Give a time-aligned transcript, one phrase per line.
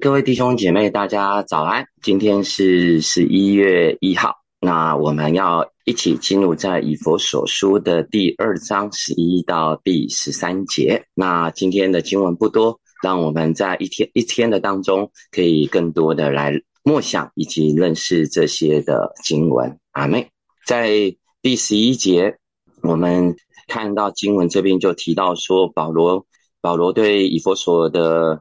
[0.00, 1.84] 各位弟兄姐妹，大家早安！
[2.00, 11.04] 今天是十一月一号，那我们要一起进入在以佛所书的第二章十一到第十三节。
[11.12, 19.78] 那今天的经文不多，让我们在一天一天的当中，可以更多的来默想以及认识这些的经文。
[19.90, 20.30] 阿妹，
[20.64, 22.38] 在第十一节，
[22.80, 23.36] 我们
[23.68, 26.24] 看到经文这边就提到说，保罗
[26.62, 28.40] 保罗对以佛所的。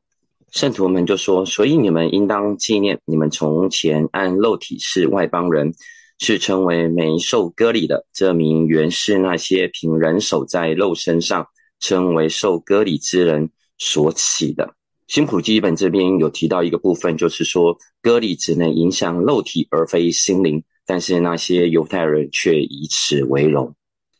[0.51, 5.73] 圣徒们就说：“所以你们应当纪念，你们从前按肉体是外邦人，
[6.17, 8.05] 是称为没受割礼的。
[8.13, 11.45] 这名原是那些凭人手在肉身上，
[11.79, 14.73] 称为受割礼之人所起的。”
[15.07, 23.75] 新普基本这边有提到一个部分，就是说割礼只能影响肉体而非心灵，但是那些犹太人却以此为荣。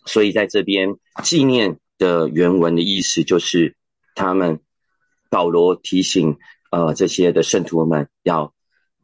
[0.06, 3.76] 所以在这边纪念的原文的意思就是
[4.14, 4.60] 他们。
[5.30, 6.38] 保罗提醒，
[6.72, 8.54] 呃，这些的圣徒们要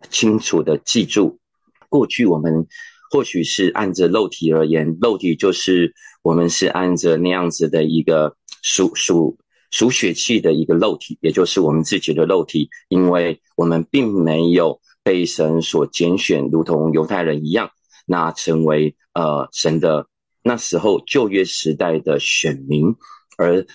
[0.10, 1.40] 清楚的记住，
[1.88, 2.66] 过去我们
[3.12, 9.38] 或许是按着肉体而言，肉体就是我们是按着那样子的一个属属
[9.70, 17.70] 属血气的一个肉体，也就是我们自己的肉体，因为我们并没有被神所拣选，如同犹太人一样，
[18.08, 20.08] 那成为呃神的
[20.42, 22.96] 那时候旧约时代的选民，
[23.38, 23.66] 而。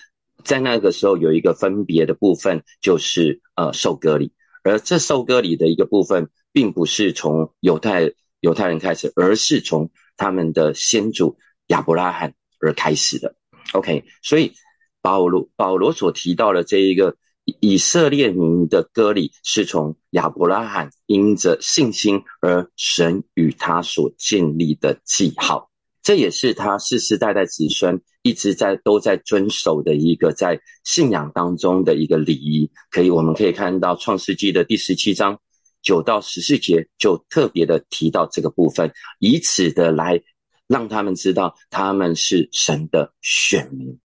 [0.43, 4.31] 在那个时候有一个分别的部分，就是呃受割礼，
[4.63, 13.35] 而这受割礼的一个部分，并不是从犹太犹太人开始，而是从他们的先祖亚伯拉罕而开始的。
[13.73, 14.53] OK，所以
[15.01, 17.15] 保罗保罗所提到的这一个
[17.59, 25.69] 以色列民的割礼，是从亚伯拉罕因着信心而神与他所建立的记号。
[26.03, 32.69] 这也是他世世代代子孙一直在都在遵守的一个在信仰当中的一个礼仪。
[32.89, 35.39] 可以，我们可以看到创世纪的第十七章
[35.81, 40.21] 九到十四节就特别的提到这个部分，以此的来
[40.67, 43.99] 让他们知道他们是神的选民。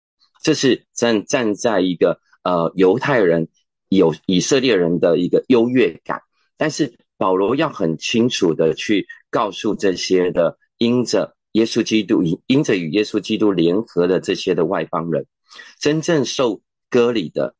[0.42, 3.48] 这是站站在一个呃犹太人
[3.88, 6.20] 有以色列人的一个优越感，
[6.56, 11.34] 但是保罗要很清楚的去告诉这些的因着。
[11.54, 15.26] 耶稣基督因因着与耶稣基督联合的这些的外邦人，
[15.80, 16.60] 真正受
[16.90, 17.54] 割礼的，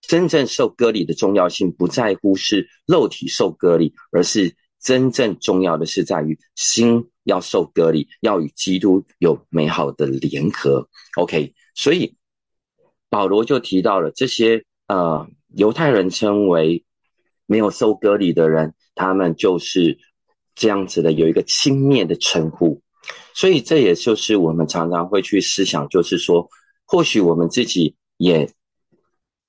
[0.00, 10.88] 真正受割礼的重要性不在乎是肉体受割礼，而是真正重要的是在于心要受割礼，要与基督有美好的联合。
[11.16, 12.16] OK，所以
[13.10, 16.86] 保罗就提到了这些呃犹太人称为
[17.44, 19.98] 没有受割礼的人，他们就是
[20.54, 22.80] 这样子的有一个轻蔑的称呼。
[23.34, 26.48] 所以这也就是我们常常会去思想，就是说，
[26.86, 28.48] 或许我们自己也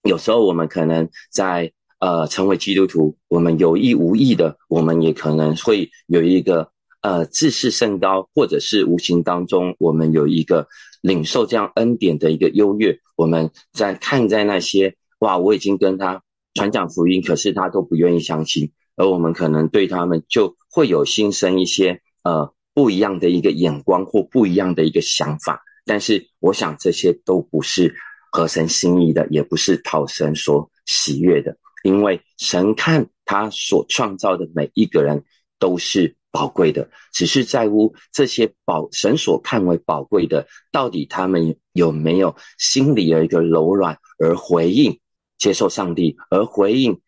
[0.03, 6.69] 有时候，我们可能在呃成为基督徒，我们有意无意的，我们也可能会有一个
[7.01, 10.67] 呃自视甚高，或者是无形当中，我们有一个
[11.01, 12.99] 领受这样恩典的一个优越。
[13.15, 16.23] 我们在看在那些哇，我已经跟他
[16.55, 22.51] 传讲福音，可是他都不愿意相信，而我们可能对他们就会有心生一些呃。
[22.77, 27.95] 不一样的一个眼光或不一样的一个想法，但是我想这些都不是
[28.31, 31.57] 合神心意的，也不是讨神所喜悦的。
[31.83, 35.23] 因为神看他所创造的每一个人
[35.57, 44.99] 都是宝贵的，只是在乎这些宝神所看为宝贵的，到底他们有没有心里的一个柔软而回应
[45.39, 47.01] 接受上帝，而回应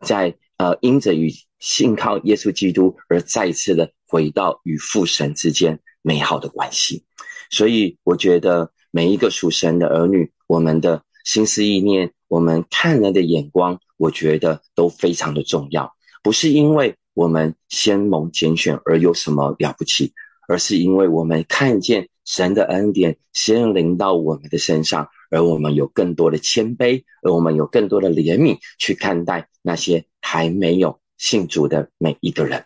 [0.00, 3.92] 在呃因着与信靠耶稣基督而再次的。
[4.08, 7.04] 回到与父神之间美好的关系，
[7.50, 15.92] 所以我觉得每一个属神的儿女，我们的心思意念，我们看人的眼光，我觉得都非常的重要。
[16.22, 20.14] 不是因为我们先蒙拣选而有什么了不起，
[20.48, 32.64] 而是因为我们看见神的恩典先临到我们的身上，而我们有更多的谦卑，而我们有更多的怜悯去看待那些还没有信主的每一个人。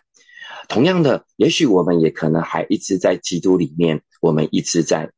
[0.67, 5.11] 同样的，也许我们也可能还一直在基督里面，我们一直在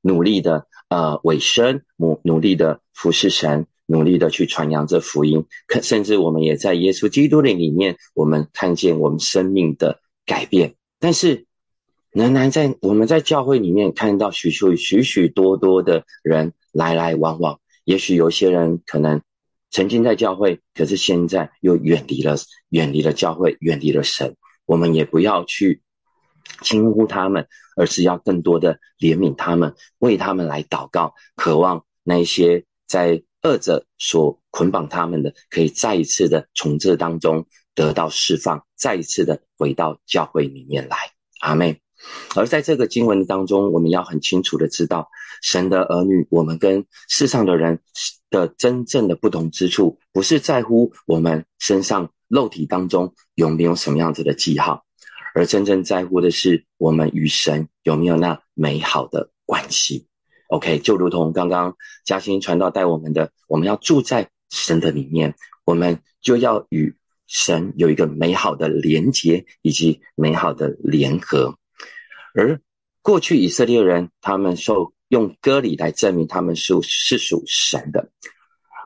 [0.00, 5.44] 努力的呃委身，努努力的服侍神，努力的去传扬这福音。
[5.66, 10.74] 可甚至我们也在耶稣基督的里面，我们看见我们生命的改变。
[10.98, 11.46] 但是，
[12.12, 17.60] 仍然在我们在教会里面看到许许许许多多的人来来往往。
[17.84, 19.20] 也许有些人可能
[19.70, 22.36] 曾经在教会，可是现在又远离了，
[22.68, 24.36] 远离了教会，远离了神。
[24.66, 25.82] 我们也不要去
[26.62, 27.46] 轻忽他们，
[27.76, 40.96] 而是要更多的怜悯他们，为他们来祷告，渴望那些在二者所捆绑他们的，可以再一次的从这当中得到释放，再一次的回到教会里面来。
[41.40, 41.80] 阿妹。
[42.34, 45.08] 而在这个经文当中，我们要很清楚的知道，
[45.40, 47.80] 神的儿女，我们跟世上的人
[48.28, 54.84] 的真正的不同之处，不是在乎我们身上肉体当中有没有什么样子的记号，
[55.34, 60.06] 而真正在乎的是我们与神有没有那美好的关系。
[60.48, 65.34] OK，就如同刚刚嘉兴传道带我们的，我们要住在神的里面，
[65.64, 66.94] 我们就要与
[67.26, 71.56] 神有一个美好的连结以及美好的联合。
[72.34, 72.60] 而
[73.00, 78.10] 过去以色列人，他们受用割礼来证明他们是是属神的。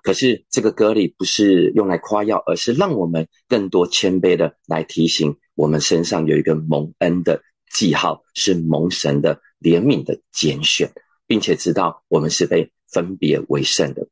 [0.03, 7.43] 可是这个割礼不是用来夸耀，而是让我们更多谦卑的来提醒我们身上有一个蒙恩的
[7.73, 10.93] 记号，是蒙神的怜悯的拣选，
[11.27, 14.09] 并且知道我们是被分别为圣的。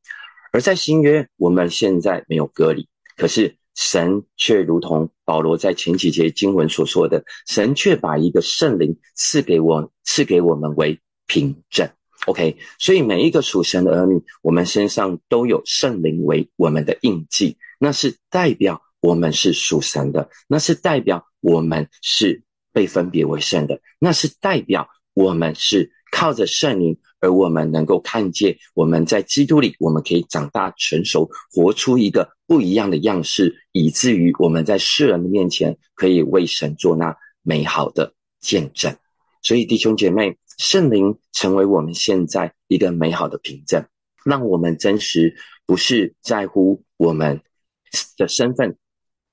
[0.53, 3.57] 而在新约，我们现在没有割礼，可是。
[3.79, 11.87] 神却如同保罗在前几节经文所说的，神却把一个圣灵赐给我，赐给我们为凭证。
[12.27, 22.43] OK，所以每一个属神的儿女，我们身上都有圣灵为我们的印记，那是代表我们是属神的，那是代表我们是
[22.73, 26.99] 被分别为圣的，那是代表我们是靠着圣灵。
[27.19, 38.95] 而我们能够看见，我们在基督里，我们可以长大成熟，活出一个不一样的样式，以至于我们在世人的面前可以为神做那美好的见证。
[39.43, 43.85] 所以，弟兄姐妹，圣灵成为我们现在一个美好的凭证，
[44.25, 45.37] 让我们真实
[45.67, 47.41] 不是在乎我们
[48.17, 48.77] 的身份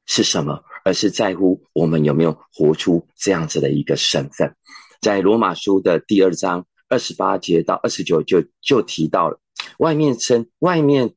[0.06, 4.56] 是什么，而是在乎我们有没有活出这样子的一个身份。
[5.02, 6.66] 在罗马书的第二章。
[6.90, 9.40] 二十八节到二十九就就提到了，
[9.80, 11.16] 外面身外面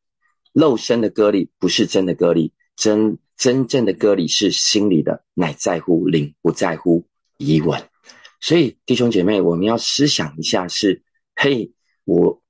[0.54, 7.06] 肉身的割礼不是真的割礼，真真正的割礼是心里的，乃在乎灵，不在乎
[7.36, 7.82] 疑问。
[8.46, 11.02] 所以弟兄姐妹，我们要思想一下：是
[11.34, 11.72] 嘿，
[12.04, 12.40] 我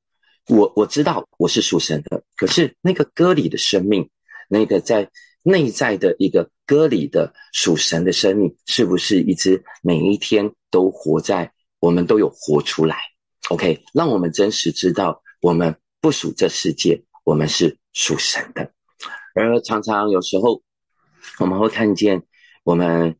[0.46, 4.10] 我我知道我是属神的，可是那个割礼的生命，
[4.46, 5.10] 那个在
[5.42, 11.50] 内在的一个割礼的属神的生命，是不是一直每一天都活在
[11.80, 12.98] 我们都有活出来
[13.48, 18.70] ？OK，让我们真实知道，我们不属这世界，我们是属神的。
[19.34, 20.60] 而常常有时候，
[21.38, 22.22] 我们会看见，
[22.64, 23.16] 我们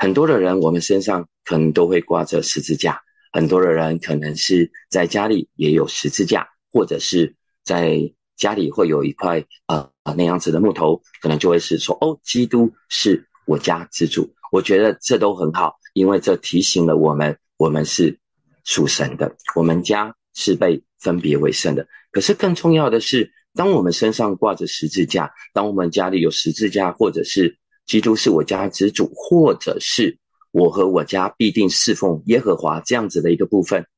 [0.00, 3.02] 很多的人，我们身上可能都会挂着十字架。
[3.34, 14.32] 很多的人可能是在家里也有十字架，或者是在家里会有一块呃那样子的木头，可能就会是说，哦，基督是我家之主。
[14.50, 18.18] 我觉得这都很好，因为这提醒了我们，我们是。
[18.62, 21.88] 属神的，我们家是被分别为圣的。
[22.12, 27.56] 可是更重要的是，当我们身上挂着十字架，当我们家里有十字架，或者是
[27.90, 30.16] 基督是我家之主，或者是
[30.52, 33.88] 我和我家必定侍奉耶和华这样子的一个部分，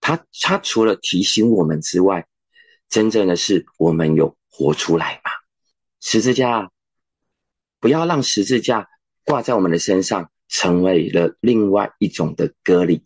[0.00, 2.26] 他他除了提醒我们之外，
[2.88, 5.30] 真正的是我们有活出来吧？
[6.00, 6.70] 十字架，
[7.80, 8.88] 不要让十字架
[9.26, 13.04] 挂在我们的身上，成为了另外一种的割礼。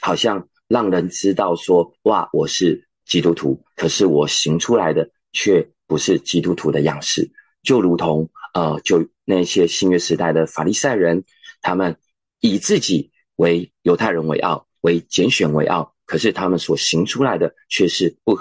[0.00, 7.32] 好像让人知道说，哇，我是基督徒，可是我行出来的却不是基督徒的样式，
[7.64, 11.24] 就如同呃，就那些新约时代的法利赛人，
[11.62, 11.96] 他们
[12.40, 18.38] 以自己为犹太人为傲，为拣选为傲，可是他们所行出来的却是不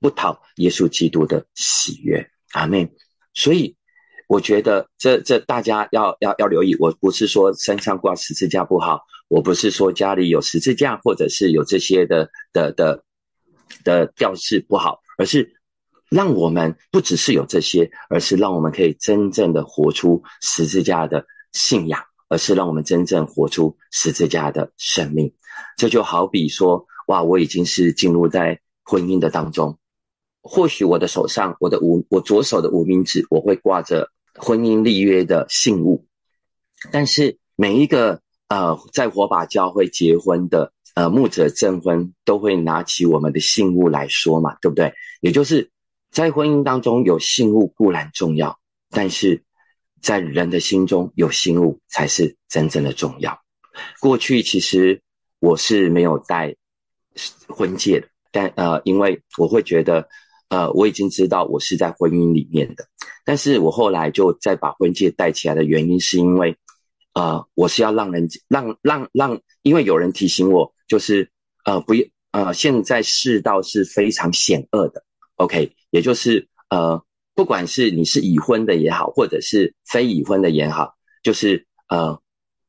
[0.00, 2.30] 不讨耶稣基督的喜悦。
[2.52, 2.92] 阿妹，
[3.34, 3.76] 所以。
[4.28, 13.04] 我觉得这这大家要要要留意，我不是说身上挂十字架不好，我不是说家里有十字架或者是有这些的的的
[13.84, 15.54] 的吊饰不好，而是
[16.10, 25.32] 让我们不只是有这些，而是让我们可以真正的活出十字架的信仰，而是让我们真正活出十字架的生命。
[25.76, 29.78] 这就好比说，哇，我已经是进入在婚姻的当中，
[30.42, 34.10] 或许我的手上，我的无我左手的无名指，我会挂着。
[34.38, 36.04] 婚姻立约的信物，
[36.92, 44.92] 但是每一个呃在火把教会结婚的呃牧者证婚，都会拿起我们的信物来说嘛，对不对？
[45.22, 45.70] 也就是
[46.16, 48.58] 在婚姻当中有信物固然重要，
[48.88, 49.44] 但是
[50.00, 53.38] 在人的心中有信物才是真正的重要。
[54.00, 55.02] 过去其实
[55.40, 56.56] 我是没有戴
[57.48, 60.08] 婚戒的，但呃，因为我会觉得。
[60.48, 62.86] 呃，我已经知道我是在婚姻里面的，
[63.24, 66.56] 但是我后来就再把婚戒戴起来的原因，是因为，
[67.14, 71.32] 呃，我是要让人让让让，因为有人提醒我，就是
[71.64, 71.94] 呃不
[72.30, 75.02] 呃，现在世道是非常险恶的
[75.34, 76.02] ，OK，也。
[76.02, 77.02] 就是呃，
[77.34, 82.20] 不管是你是已婚的也好，或者是非已婚的也好，就是呃，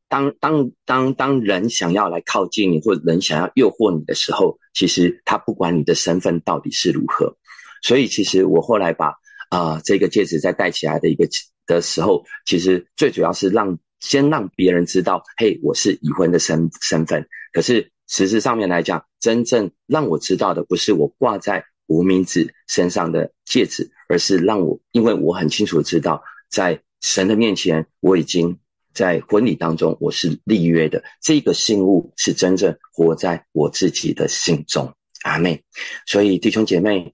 [0.09, 7.37] 当当当当人想要来靠近你，或者人想要诱惑你的时候，其实他不管你的身份到底是如何。
[7.81, 9.13] 所以，其实我后来把
[9.49, 11.27] 啊这个戒指再戴起来的一个
[11.65, 17.27] 的时候，其实最主要是让先让别人知道，嘿，我是已婚的身身份。
[17.53, 28.59] 可是实质上面来讲，真正让我知道的不是我挂在无名指身上的戒指，而是让我因为我很清楚知道，在神的面前，我已经
[28.93, 31.03] 在婚礼当中我是立约的。
[31.21, 34.93] 这个信物是真正活在我自己的心中。
[35.23, 35.63] 阿妹，
[36.05, 37.13] 所以弟兄姐妹。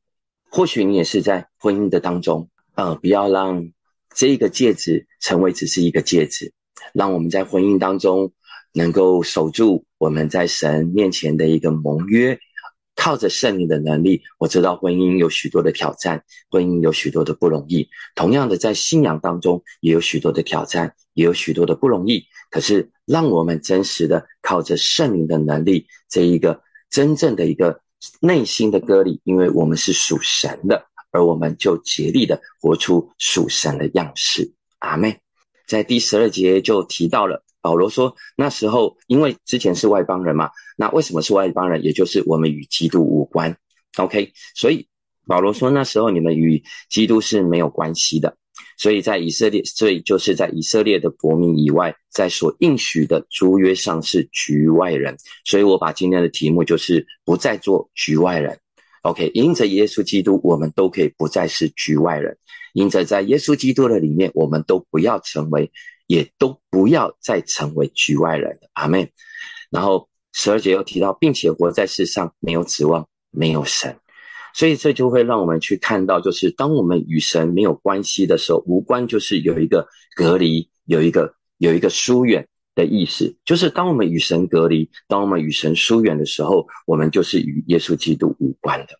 [0.56, 3.72] 或许你也是在婚姻的当中，呃，不要让
[4.14, 6.54] 这个戒指成为只是一个戒指，
[6.94, 8.34] 让我们在婚姻当中
[8.72, 12.40] 能够守住我们在神面前的一个盟约，
[13.04, 14.22] 靠着圣灵的能力。
[14.38, 17.90] 我知道婚姻有许多的挑战，婚姻有许多的不容易。
[18.16, 22.24] 同样的，在信仰当中也有许多的挑战，也有许多的不容易。
[22.50, 27.82] 可是，让我们真实的靠着圣灵的能力，这一个真正的一个。
[28.20, 34.52] 内心的割礼，因为我们是属神的，而我们就竭力的活出属神的样式。
[34.80, 35.22] 阿妹，
[35.68, 41.84] 在第十二节就提到了保罗说，那时候因为之前是外邦人嘛，那为什么是外邦人？
[41.84, 43.58] 也就是我们与基督无关。
[43.98, 44.88] OK，所以
[45.26, 48.38] 保罗说那时候你们与基督是没有关系的。
[48.78, 55.16] 所以在以色列，所以就是在以色列的国民以外，在所应许的租约上是局外人。
[55.46, 58.60] 所以我把今天的题目就是不再做局外人。
[59.04, 62.38] OK，因着耶稣基督，我们都可以不再是局外人。
[62.74, 65.72] 因着在耶稣基督的里面，我们都不要成为，
[66.08, 68.70] 也都不要再成为局外人了。
[68.74, 69.10] 阿门。
[69.70, 73.98] 然后十二节又提到，并且活在世上没有指望，没有神。
[74.56, 83.36] 所以这就会让我们去看到，就是当我们与神没有关系的时候，无关就是有一个隔离，有一个有一个疏远的意思。
[83.46, 89.00] 就是当我们与神隔离，当我们与神疏远的时候，我们就是与耶稣基督无关的。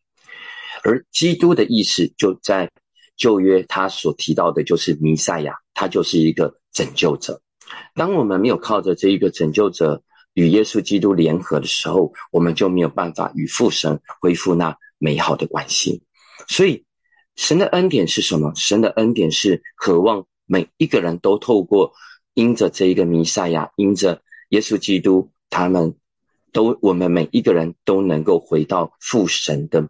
[0.84, 2.72] 而基督的意思就在
[3.16, 7.42] 旧约，他所提到的就是弥赛亚，他就是一个拯救者。
[7.94, 10.04] 当我们没有靠着这一个拯救者
[10.34, 14.78] 与耶稣基督联合的时候，我们就没有办法与父神恢复那。
[15.00, 16.02] 美好的关系，
[16.48, 16.86] 所以
[17.36, 18.54] 神的恩典是什么？
[18.56, 21.92] 神的恩典是渴望每一个人都透过
[22.34, 25.98] 因着这一个弥赛亚，因着耶稣基督，他们
[26.54, 29.90] 都我们每一个人都能够回到父神的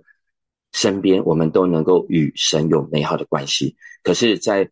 [0.71, 3.75] 身边，我们都能够与神有美好的关系。
[4.01, 4.71] 可是，在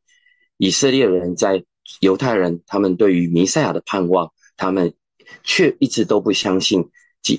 [0.58, 1.66] 以色列人，在
[2.00, 4.94] 犹太人，他们对于弥赛亚的盼望，他们
[5.44, 6.90] 却一直都不相信，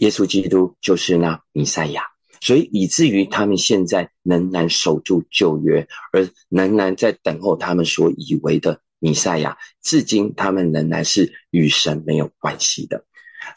[0.00, 2.04] 耶稣基督就是那弥赛亚。
[2.40, 9.56] 所以以至于他们现在仍然守住旧约，而仍然在等候他们所以为的弥赛亚。
[9.80, 13.04] 至今他们仍然是与神没有关系的。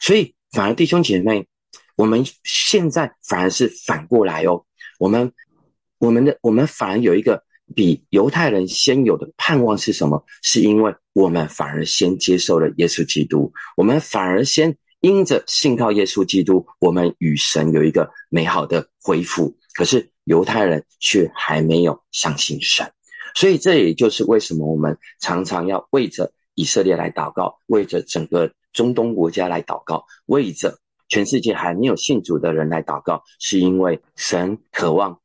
[0.00, 1.48] 所以反而弟兄姐妹，
[1.96, 4.64] 我们现在反而是反过来哦。
[5.00, 5.32] 我们
[5.98, 7.42] 我们的我们反而有一个
[7.74, 10.24] 比犹太人先有的盼望是什么？
[10.42, 14.76] 是因为我们反而先接受了耶稣基督，我们反而先。
[15.00, 19.56] 因着信靠耶稣基督，我们与神有一个美好的恢复。
[19.74, 22.90] 可是犹太人却还没有相信神，
[23.34, 35.20] 所以这也就是为什么我们常常要为着以色列来祷告，为着整个中东国家来祷告，为着全世界还没有信主的人来祷告，是因为神渴望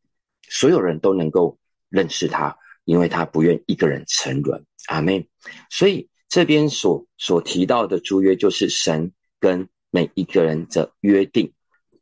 [0.47, 1.57] 所有人都能够
[1.91, 4.65] 认识他，因为他不愿一个人沉沦。
[4.87, 5.27] 阿门。
[5.69, 9.13] 所以这边所所提到的租约，就是神。
[9.41, 11.53] 跟每一个人的约定，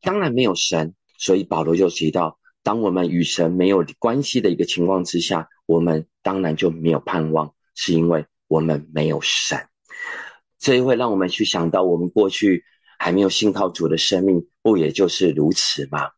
[0.02, 9.58] 当然没有神，所以保罗就提到，当我们与神没有关系的一个情况之下，我们当然就没有盼望，是因为我们没有神。
[10.58, 12.66] 这也会让我们去想到，我们过去
[12.98, 16.10] 还没有信靠主的生命，不也就是如此吗？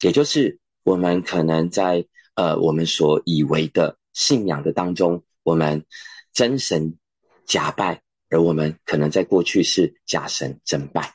[0.00, 2.06] 也就是我们可能在
[2.40, 5.84] 呃我们所以为的信仰的当中，我们
[6.32, 6.96] 真神
[7.44, 8.00] 假拜。
[8.30, 11.14] 而我们可能在过去是假神真拜，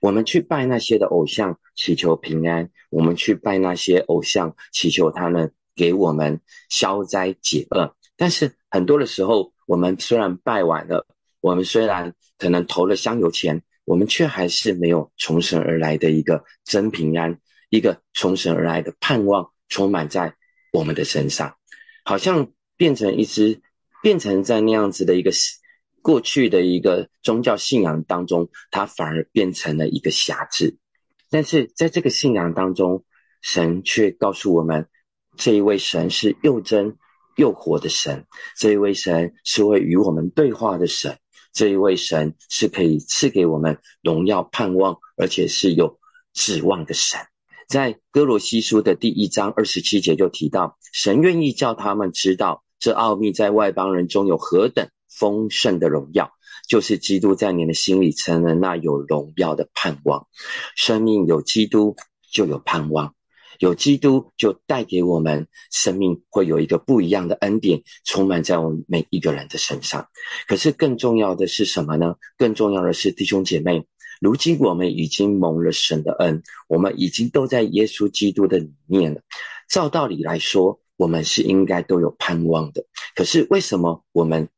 [0.00, 6.40] 我们去拜那些的偶像祈求平安，我们去拜那些偶像祈求他们给我们
[6.70, 7.94] 消灾解厄。
[8.16, 11.06] 但是很多的时候，我们虽然拜完了，
[11.40, 17.38] 我们虽然可能投了香油钱，我们却还是没有从神而来的一个真平安，
[17.68, 20.34] 一个从神而来的盼望充满在
[20.72, 21.56] 我们的身上，
[22.04, 23.60] 好像变成一只，
[24.02, 25.30] 变成在那样子的一个。
[26.02, 30.78] 过去的一个宗教信仰当中，它反而变成了一个辖制。
[31.28, 33.04] 但是在这个信仰当中，
[33.42, 34.88] 神却告诉我们，
[35.36, 36.96] 这一位神是又真
[37.36, 38.24] 又活的神，
[38.56, 41.18] 这一位神是会与我们对话的神，
[41.52, 46.00] 这一位神是可以赐给我们荣耀盼望，而且是有
[46.32, 47.20] 指望的神。
[47.70, 56.32] 在哥罗西书的第一章二十七节就提到，神愿意叫他们知道这奥秘在外邦人中有何等丰盛的荣耀。
[56.68, 60.26] 就是基督在你的心里成了那有荣耀的盼望，
[60.74, 61.94] 生命有基督
[62.32, 63.14] 就有盼望，
[63.60, 70.08] 有基督就带给我们生命会有一个不一样的恩典充满在我们每一个人的身上。
[70.48, 72.16] 可是更重要的是什么呢？
[72.36, 73.86] 更重要的是弟兄姐妹，
[74.20, 79.22] 如今我们已经蒙了神的恩，我们已经都在耶稣基督的里面了。
[79.68, 82.84] 照道理来说，我们是应该都有盼望的。
[83.16, 84.48] 可是为什么我们？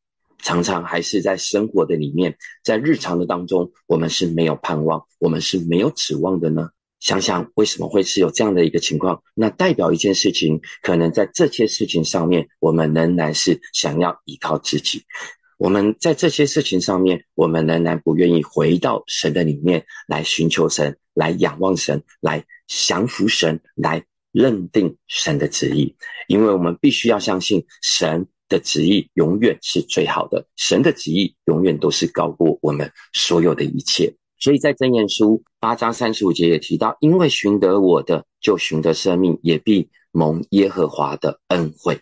[0.45, 6.71] 常常还是在生活的里面，在日常的当中，我们是没有盼望，我们是没有指望的呢。
[6.99, 9.23] 想想为什么会是有这样的一个情况？
[9.37, 15.04] 那代表一件事情，可能在这些事情上面，我们仍然是想要依靠自己。
[15.62, 25.95] 我们在这些事情上面，我们仍然不愿意回到神的里面来寻求神，来仰望神，来降服神，来认定神的旨意。
[26.26, 28.26] 因为我们必须要相信神。
[28.49, 34.14] 的旨意永远是最好的，神的旨意永远都是高过我们所有的一切。
[34.38, 42.00] 所以在箴言书八章三十五节也提到，因为寻得我的，就寻得生命，也必蒙耶和华的恩惠。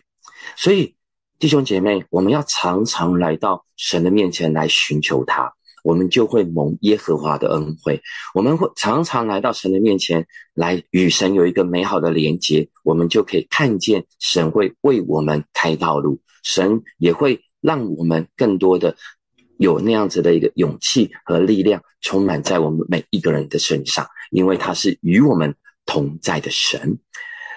[0.57, 0.95] 所以
[1.41, 5.51] 弟兄姐妹，我们要常常来到神的面前来寻求他，
[5.83, 7.99] 我们就会蒙耶和华的恩惠。
[8.35, 16.21] 我们会常常来到神的面前来与神有一个美好的连接，我们就可以看见神会为我们开道路。
[16.43, 18.95] 神也会让我们更多的
[19.57, 25.55] 有那样子的一个勇气和力量，充满在我们每一个人的身上，因为他是与我们
[25.87, 26.99] 同在的神。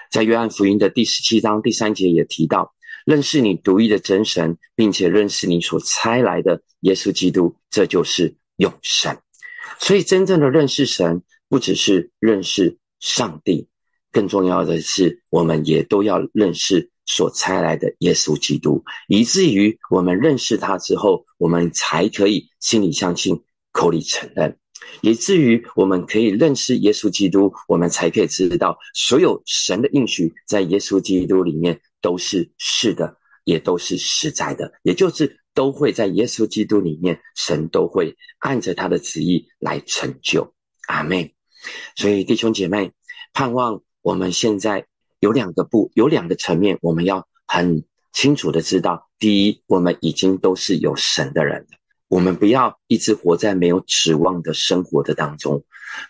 [0.09, 2.73] 在约翰福音的第十七章第三节也提到，
[3.05, 9.17] 认识你独一的真神，并且认识你所差来的耶稣基督，这就是永生。
[9.79, 13.69] 所以，真正的认识神，不只是认识上帝，
[14.11, 16.91] 更重要的是，我们也都要认识。
[17.07, 24.53] 所差来的耶稣基督，以至于我们认识他之后，我们才可以心里相信，口里承认；
[25.01, 40.53] 以至于我们可以认识耶稣基督，我们才可以知道所有神的应许在耶稣基督里面都是是的，也都是实在的，也就是都会在耶稣基督里面，神都会按着他的旨意来成就。
[40.87, 41.33] 阿妹，
[41.95, 42.91] 所以弟兄姐妹，
[43.33, 44.85] 盼望我们现在。
[45.21, 49.09] 有两个不，有两个层面，我们要很清楚的知道。
[49.17, 51.77] 第一，我们已经都是有神的人了，
[52.09, 55.63] 我们不要一直活在没有指望的生活的当中，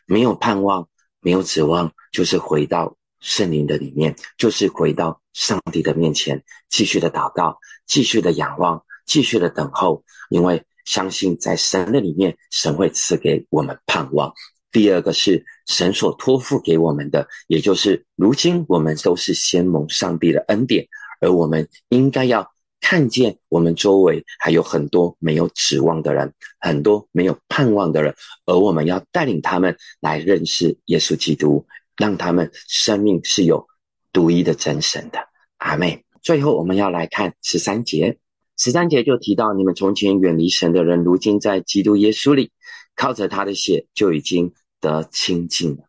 [0.05, 0.89] 没有盼望，
[1.21, 7.57] 没有指望，就是回到圣灵的里面，就是回到上帝的面前，继续的祷告，
[7.87, 14.31] 继续的仰望，继续的等候，因为相信在神的里面，神会赐给我们盼望。
[14.71, 20.87] 第二个是神所托付给我们的，也就是如今我们都是先蒙上帝的恩典，
[21.19, 28.13] 而我们应该要看见我们周围还有很多没有指望的人，很多没有盼望的人，
[28.45, 31.65] 而我们要带领他们来认识耶稣基督，
[31.97, 33.67] 让他们生命是有
[34.11, 35.19] 独一的真神的。
[35.57, 38.19] 阿妹，最后我们要来看十三节，
[38.57, 42.51] 十三节就提到你们从前远离神的人，如今在基督耶稣里
[42.95, 44.53] 靠着他的血就已经。
[44.81, 45.85] 得清净了，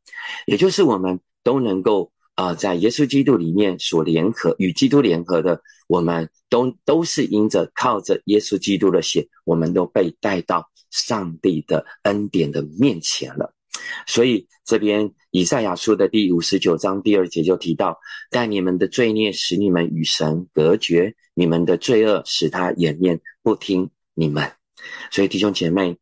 [0.46, 13.52] 也就是我们都能够啊，在耶稣基督里面所联合与基督联合的，我们都都是因着靠着耶稣基督的血，我们都被带到上帝的恩典的面前了。
[14.06, 17.98] 所以这边以赛亚书的第五十九章第二节就提到：
[18.30, 24.52] 但你们的罪孽使你们与神隔绝，你们的罪恶使他掩面不听你们。
[25.10, 25.98] 所以弟兄姐妹。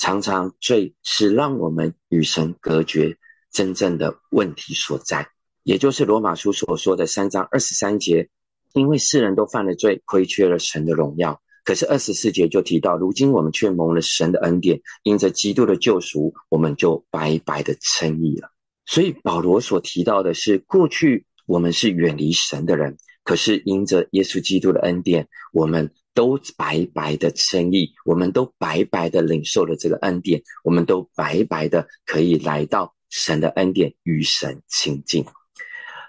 [0.00, 3.16] 常常罪是让我们与神隔绝
[3.50, 5.26] 真正的问题所在，
[5.64, 8.28] 也就是罗马书所说的三章二十三节，
[8.74, 11.42] 因为世人都犯了罪，亏缺了神的荣耀。
[11.68, 18.48] 可是二十四节就提到，如今我们却蒙了神的恩典，因着基督的救赎，我们就白白的称义了。
[18.86, 25.90] 所以保罗所提到的是，过去我们是远离神的人，可是因着耶稣基督的恩典，我们。
[26.14, 35.26] 都白白的称义，我们都白白的领受了这个恩典，我们都白白的可以来到神的恩典与神亲近。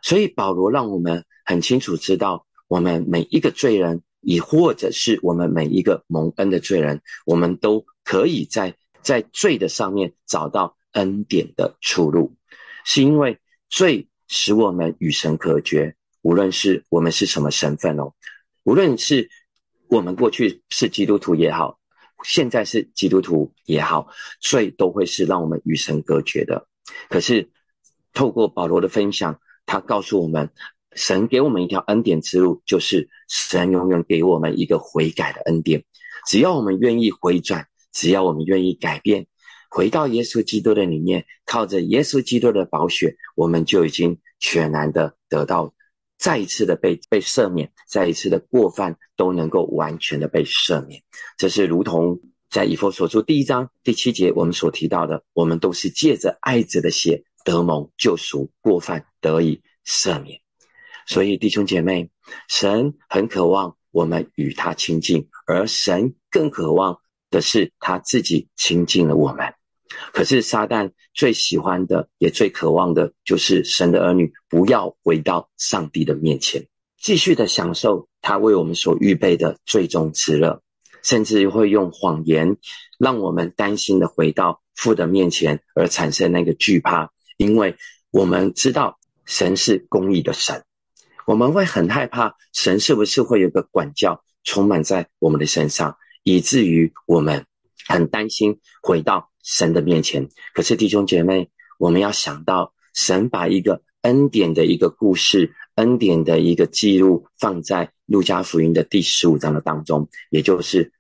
[0.02, 12.36] 所以保罗让我们很清楚知道，我们每一个罪人，也或者是我们每一个蒙恩的罪人，我们都可以在在罪的上面找到恩典的出路，
[12.86, 15.95] 是因为罪使我们与神隔绝。
[16.21, 18.13] 无论是我们是什么身份哦，
[18.63, 19.29] 无论是
[19.88, 21.79] 我们过去是基督徒也好，
[22.25, 24.10] 现在是基督徒也好，
[24.41, 26.67] 罪都会是让我们与神隔绝的。
[27.08, 27.49] 可是
[28.13, 30.49] 透过保罗的分享，他告诉我们，
[30.95, 35.84] 神给我们一条恩典之路，就是神永远给我们一个悔改的恩典。
[36.28, 39.28] 只要我们愿意回转，只要我们愿意改变，
[39.69, 45.73] 回到耶稣基督的里面，靠着耶稣基督的宝血，我们就已经全然的得到
[46.17, 51.02] 再一次的被被赦免，再一次的过犯都能够完全的被赦免。
[51.38, 60.41] 这是如同在以弗所书第一章第七节我们所提到的，我们都是借着爱子的血得蒙救赎，过犯得以赦免。
[61.10, 62.12] 所以弟兄姐妹，
[62.48, 63.76] 神很渴望。
[63.91, 67.00] 我们与他亲近，而神更渴望
[67.32, 69.56] 的是他自己亲近了我们。
[70.13, 76.67] 可是撒旦最喜欢的，也最渴望的，就是神的儿女不要回到上帝的面前，
[77.02, 80.62] 继续的享受他为我们所预备的最终之乐，
[81.02, 82.58] 甚至会用谎言
[83.00, 87.76] 让我们担心的回到父的面前，而产生那个惧怕，因为
[88.12, 90.63] 我们知道神是公义的神。
[91.30, 97.46] 我们会很害怕，神是不是会有个管教充满在我们的身上，以至于我们
[97.88, 100.28] 很担心回到神的面前。
[100.56, 110.92] 可是弟兄姐妹，我们要想到，神把一个恩典的一个故事，恩典的一个记录放在路加福音的第十五章的当中，也就是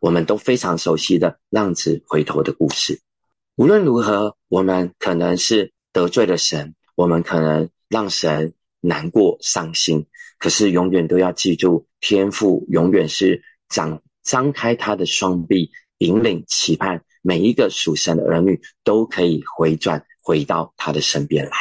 [0.00, 3.00] 我们都非常熟悉的浪子回头的故事。
[3.56, 8.54] 无论如何，我们可能是得罪了神，我们可能让神。
[8.84, 10.06] 难过、伤心，
[10.38, 21.52] 可是永远都要记住，天父永远是张张开他的双臂，引领、期盼每一个属神的儿女都可以回转回到他的身边来。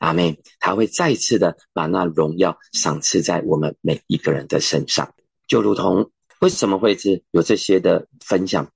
[0.00, 5.14] 阿妹，他会再次的把那荣耀赏赐在我们每一个人的身上，
[5.46, 8.72] 就如同为什么会是有这些的分享，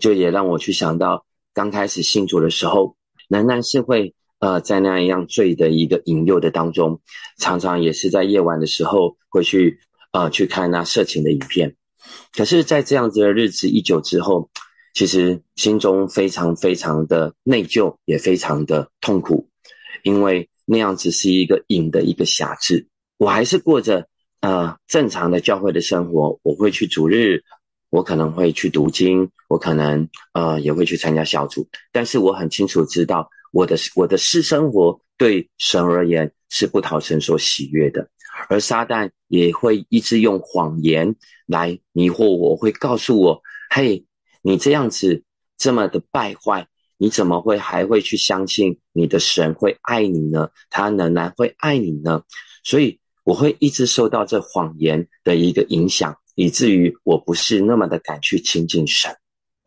[0.00, 2.96] 就也让我去想到刚开始信主的时候，
[3.28, 4.16] 仍然是会。
[4.40, 7.02] 呃，在那样罪的一个引诱的当中，
[7.38, 9.80] 常常也是在夜晚的时候会去
[10.12, 11.76] 呃去看那色情的影片。
[12.32, 14.48] 可是，在这样子的日子一久之后，
[14.94, 19.46] 其实心中非常非常的内疚，也非常的痛苦，
[20.02, 22.86] 因为那样子是一个瘾的一个瑕疵。
[23.18, 24.08] 我还是过着
[24.40, 27.42] 呃正常的教会的生活，我会去主日，
[27.90, 33.28] 我可能会去读经，我可能呃也会去参加小组，但是我很清楚知道。
[33.50, 38.08] 我的我的私生活对神而言是不讨神所喜悦的，
[38.48, 44.06] 而撒旦也会一直用谎言来迷惑我，会告诉我：“嘿，
[44.40, 45.24] 你这样子
[45.58, 50.50] 这么的败坏，你怎么会还会去相信你的神会爱你呢？
[50.70, 52.22] 他仍然会爱你呢？”
[52.62, 59.16] 所以我会一直受到这谎言的一个影响，以至于我不是那么的敢去亲近神。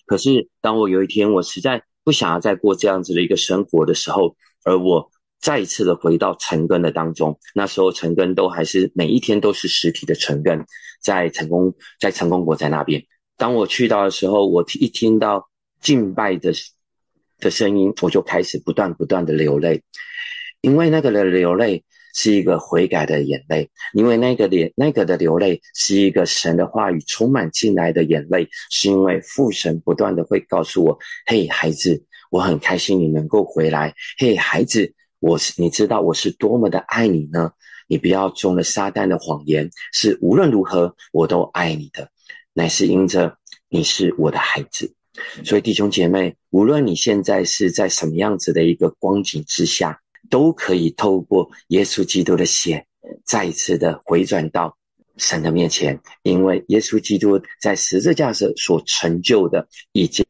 [0.05, 1.83] 可是当我有一天我实在。
[2.03, 7.39] 不想要再过这样子的一个生活的时候，而我再一次的回到成根的当中。
[7.53, 10.65] 那时候成根都还是每一天都是实体的成根，
[11.01, 13.03] 在成功在成功国在那边。
[13.37, 15.49] 当我去到的时候，我一听到
[15.81, 16.53] 敬拜的
[17.39, 19.83] 的声音，我就开始不断不断的流泪，
[20.61, 21.83] 因为那个的流泪。
[22.13, 33.95] 是一个悔改的眼泪，因为那个脸那个的流泪是一个神的话语充满进来的眼泪，是因为父神不断的会告诉我：“嘿，孩子，我很开心你能够回来。
[34.19, 37.51] 嘿，孩子，我是你知道我是多么的爱你呢？
[37.87, 42.09] 你不要中了撒旦的谎言，是无论如何我都爱你的，
[42.53, 43.37] 乃是因着
[43.69, 44.93] 你是我的孩子。
[45.43, 52.85] 所以弟兄姐妹，无论你现在是在什么样子的一个光景之下。”都可以透过耶稣基督的血，
[53.25, 54.77] 再一次的回转到
[55.17, 60.25] 神的面前，因为耶稣基督在十字架上所成就的，已经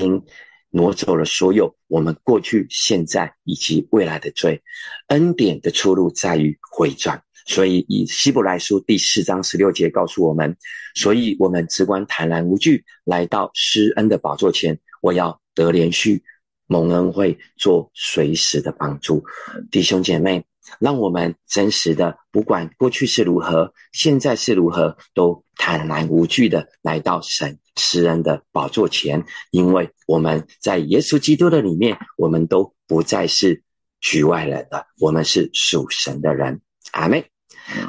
[0.69, 4.61] 挪走了所有我们过去、现在以及未来的罪。
[5.07, 10.57] 恩典的出路在于回转，所以以希伯来书第四章十六节告诉我们，
[10.95, 16.23] 所以我们只管坦然无惧来到施恩的宝座前，我要得连续。
[16.65, 19.23] 蒙恩会做随时的帮助，
[19.69, 20.45] 弟兄姐妹，
[20.79, 33.61] 让我们真实的，不管过去是如何，现在是如何，都坦然无惧的来到神施恩的宝座前，因为我们在耶稣基督的里面，我们都不再是
[33.99, 36.61] 局外人了，我们是属神的人。
[36.91, 37.29] 阿妹，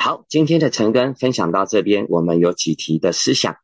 [0.00, 3.56] 好，今天的陈根分享到这边，我们有几题的思想，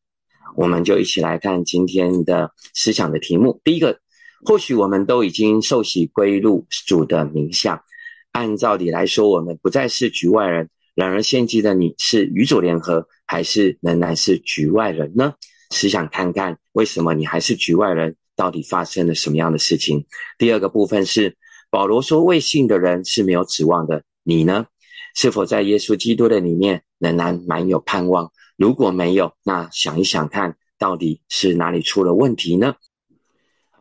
[0.56, 3.98] 我们就一起来看今天的思想的题目，第一个。
[4.44, 7.84] 或许我们都已经受洗归入主的名下，
[8.32, 15.34] 按照理来说，我们不再是局外人，然而现今的你是与主联合，还是仍然是局外人呢？
[15.72, 20.06] 是想看看为什么你还是局外人，到底发生了什么样的事情？
[20.38, 21.36] 第二个部分是
[21.70, 24.66] 保罗说未信的人是没有指望的，你呢？
[25.14, 28.32] 是否在耶稣基督的里面仍然满有盼望？
[28.56, 32.74] 如果没有，那想一想看，到底是哪里出了问题呢？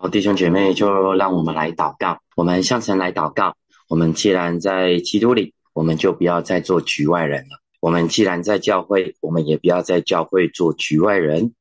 [0.01, 2.19] 好，弟兄姐妹，就让我们来祷告。
[2.37, 3.57] 我们向神来祷告。
[3.89, 7.59] 我们既然在基督里，我们就不要再做局外人了。
[7.81, 11.51] 我们既然在教会，我们也不要在教会做局外人；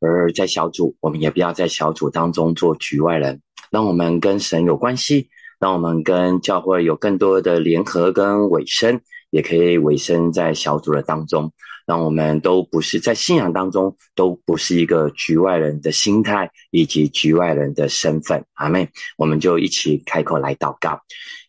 [0.00, 3.40] 而在小组，我们也不要在小组当中做局外人。
[3.70, 5.28] 让我们跟神有关系，
[5.60, 9.00] 让我们跟教会有更多的联合跟尾声。
[9.30, 11.52] 也可以委身在小组的当中，
[11.86, 18.44] 让我们都不是在信仰当中都不是一个局外人的心态以及局外人的身份。
[18.54, 21.00] 阿妹，我们就一起开口来祷告。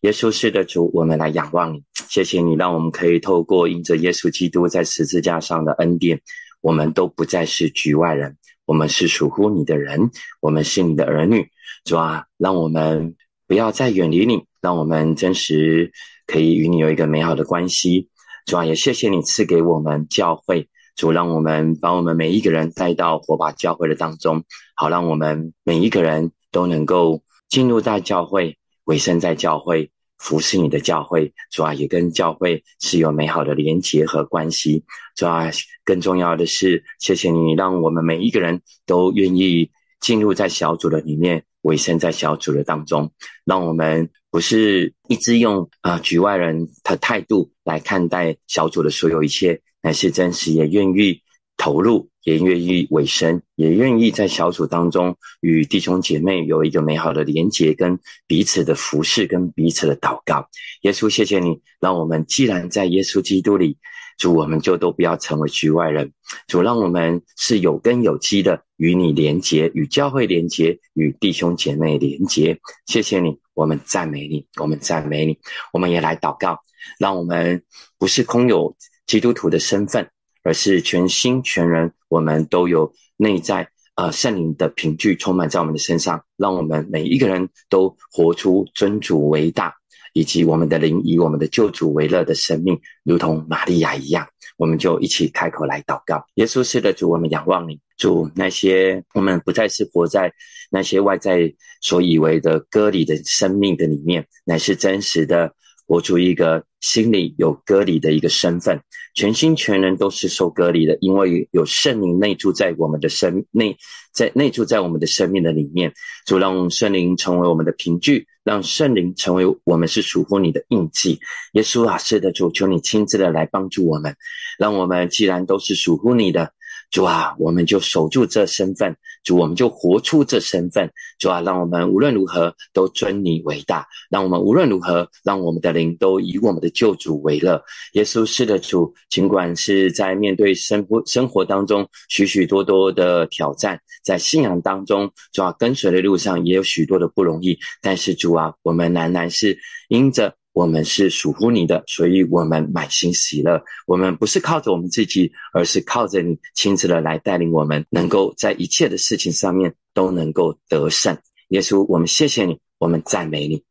[0.01, 6.21] 耶稣是的主，我们来仰望你，谢谢你，让我们可以透过因着耶稣基督在十字架上的恩典，
[6.61, 11.49] 我们都不再是局外人，我们是属乎你的人，我们是你的儿女。
[11.85, 13.15] 主啊，让我们
[13.47, 15.91] 不要再远离你，让我们真实。
[16.27, 18.09] 可以与你有一个美好的关系，
[18.45, 24.43] 主啊，也谢谢你赐给我们教会，主让我们把我们每一个人带到火把教会的当中，
[24.75, 34.84] 好让我们每一个人都能够进入在教会，委身在教会，服侍你的教会，主啊，也跟教会是有美好的连结和关系，
[35.15, 35.49] 主啊，
[35.84, 41.45] 更重要的是，谢谢你让我们每一个人都愿意进入在小组的里面。
[41.65, 43.12] 委身在小组的当中，
[43.43, 51.21] 让我们不是一直用啊局外人的态度来看待小组的所有一切，乃是真实也愿意
[51.55, 60.49] 投入，也愿意委身，也愿意在小组当中与弟兄姐妹有一个美好的连结，跟彼此的服侍，跟彼此的祷告。
[60.81, 63.77] 耶稣，谢谢你，让我们既然在耶稣基督里。
[64.17, 66.13] 主，我们就都不要成为局外人。
[66.47, 72.60] 主，让我们是有根有基的，与你连结，与教会连结，与弟兄姐妹连结。
[72.86, 75.38] 谢谢你，我们赞美你，我们赞美你。
[75.73, 76.60] 我们也来祷告，
[76.97, 77.63] 让我们
[77.97, 78.75] 不是空有
[79.06, 80.10] 基督徒的身份，
[80.43, 89.75] 而是全心全人，我们都有内在呃圣灵的凭据充满在我们的身上，让我们每一个人都活出尊主为大。
[90.15, 94.25] 以及我们的灵以我们的救主为乐的生命，如同玛利亚一样，
[94.56, 96.23] 我们就一起开口来祷告。
[96.36, 100.32] 耶稣是的主，我们仰望你，主那些我们不再是活在
[100.71, 105.54] 那些外在所以为的割礼的生命的里面，乃是真实的。
[105.87, 108.81] 活出一个心里有隔离的一个身份，
[109.13, 113.77] 全心全人都是受隔离的，因为有圣灵内住在我们的生内，
[114.13, 115.93] 在内住在我们的生命的里面。
[116.25, 121.19] 主让圣灵成为我们的凭据，让圣灵成为我们是属乎你的印记。
[121.53, 124.15] 耶稣啊，是的主，求你亲自的来帮助我们，
[124.57, 126.51] 让我们既然都是属乎你的。
[126.91, 128.95] 主啊，我们就守住这身份，
[129.25, 137.61] 主，我们就活出这身份，主啊，让我们无论如何都尊你为大，让我们无论如何让我们的灵都以我们的救主为乐。
[137.93, 149.57] 耶稣是的主，尽管是在面对生活生活当中许许多多的挑战，在信仰当中主啊跟随的路上也有许多的不容易，但是主啊，我们仍然是
[149.89, 150.35] 因着。
[150.55, 153.61] 我们是属乎你的，所以我们满心喜乐。
[153.85, 161.17] 我们不是靠着我们自己，而是靠着你亲自的来带领我们，能够在一切的事情上面都能够得胜。
[161.49, 163.61] 耶稣，我们谢谢你，我们赞美你。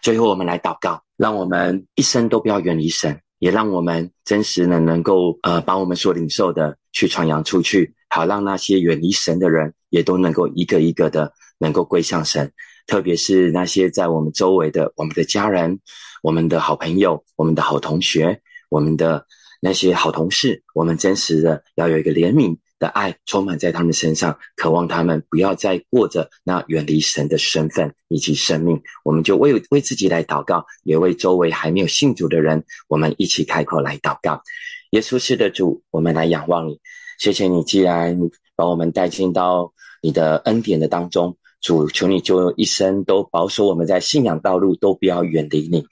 [0.00, 12.50] 最后，我们来祷告，让我们一生都不要远离神，也让我们真实的能够呃，把我们所领受的去传扬出去，好让那些远离神的人也都能够一个一个的能够归向神。
[12.86, 15.78] 特别是那些在我们周围的我们的家人、
[16.22, 19.26] 我们的好朋友、我们的好同学、我们的
[19.60, 28.82] 那些好同事，我们真实的要有一个怜悯的爱充满在他们身上，渴望他们不要再过着那远离神的身份以及生命。
[29.04, 34.42] 我们就为为自己来祷告，也为周围还没有信主的人，我们一起开口来祷告。
[34.90, 36.80] 耶稣是的主，我们来仰望你，
[37.18, 38.18] 谢谢你，既然
[38.56, 41.36] 把我们带进到你的恩典的当中。
[41.60, 45.84] 主，求你就一生都保守我们在信仰道路都不要远离你，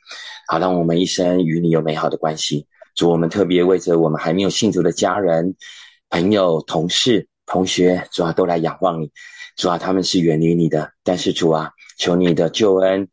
[0.46, 2.66] 好让我们一生与你有美好的关系。
[2.94, 5.54] 主，我们特别为着我们还没有信主的家人、
[6.08, 9.10] 朋友、同事、同学，主啊，都来仰望你。
[9.56, 13.08] 主啊，他们是远离你的，但是主啊，求你的救恩、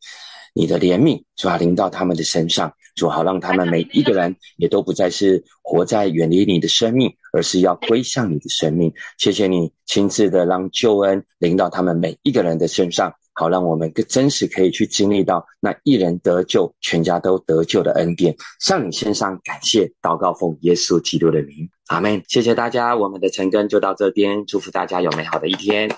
[0.54, 2.72] 你的怜悯，主啊，临到他们的身上。
[2.96, 8.92] 主好，让他们每一个人也都不再是活在远离你的生命，而是要归向你的生命。
[9.18, 13.14] 谢谢你亲自的让救恩临到他们每一个人的身上。
[13.38, 18.34] 好让我们更真实可以去经历到那一人得救，全家都得救的恩典。
[18.60, 22.22] 向你献上感谢，祷告奉耶稣基督的名，阿门。
[22.28, 25.90] 谢谢大家，我们的晨更就到这边，祝福大家有美好的一天。